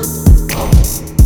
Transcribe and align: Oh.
Oh. 0.00 1.17